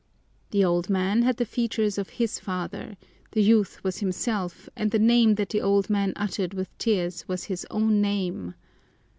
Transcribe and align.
The 0.49 0.65
old 0.65 0.89
man 0.89 1.21
had 1.21 1.37
the 1.37 1.45
features 1.45 1.99
of 1.99 2.09
his 2.17 2.39
father, 2.39 2.97
the 3.33 3.43
youth 3.43 3.83
was 3.83 3.99
himself, 3.99 4.67
and 4.75 4.89
the 4.89 4.97
name 4.97 5.35
that 5.35 5.49
the 5.49 5.61
old 5.61 5.91
man 5.91 6.13
uttered 6.15 6.55
with 6.55 6.75
tears 6.79 7.27
was 7.27 7.43
his 7.43 7.67
own 7.69 8.01
name! 8.01 8.55